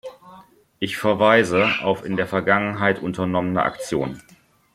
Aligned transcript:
Ich 0.79 0.97
verweise 0.97 1.67
auf 1.83 2.03
in 2.03 2.17
der 2.17 2.25
Vergangenheit 2.25 3.03
unternommene 3.03 3.61
Aktionen. 3.61 4.19